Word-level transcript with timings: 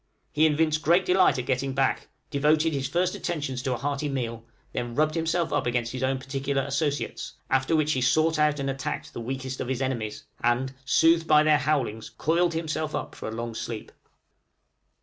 He 0.31 0.47
evinced 0.47 0.81
great 0.81 1.05
delight 1.05 1.37
in 1.37 1.45
getting 1.45 1.73
back, 1.75 2.07
devoted 2.31 2.73
his 2.73 2.87
first 2.89 3.13
attentions 3.13 3.61
to 3.61 3.73
a 3.73 3.77
hearty 3.77 4.09
meal, 4.09 4.43
then 4.73 4.95
rubbed 4.95 5.13
himself 5.13 5.53
up 5.53 5.67
against 5.67 5.91
his 5.91 6.01
own 6.01 6.17
particular 6.17 6.63
associates, 6.63 7.33
after 7.51 7.75
which 7.75 7.91
he 7.93 8.01
sought 8.01 8.39
out 8.39 8.59
and 8.59 8.67
attacked 8.67 9.13
the 9.13 9.21
weakest 9.21 9.59
of 9.61 9.67
his 9.67 9.79
enemies, 9.79 10.23
and, 10.43 10.73
soothed 10.85 11.27
by 11.27 11.43
their 11.43 11.59
howlings, 11.59 12.09
coiled 12.09 12.55
himself 12.55 12.95
up 12.95 13.13
for 13.13 13.27
a 13.29 13.31
long 13.31 13.53
sleep. 13.53 13.91